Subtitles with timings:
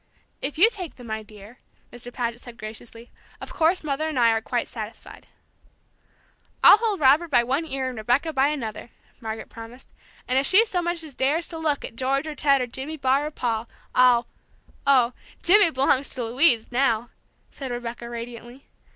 [0.41, 1.59] "If you take them, my dear,"
[1.93, 2.11] Mr.
[2.11, 3.09] Paget said graciously,
[3.39, 5.27] "of course Mother and I are quite satisfied."
[6.63, 8.89] "I'll hold Robert by one ear and Rebecca by another,"
[9.21, 9.93] Margaret promised;
[10.27, 12.97] "and if she so much as dares to look at George or Ted or Jimmy
[12.97, 14.25] Barr or Paul, I'll"
[14.97, 17.11] "Oh, Jimmy belongs to Louise, now,"
[17.51, 18.65] said Rebecca, radiantly.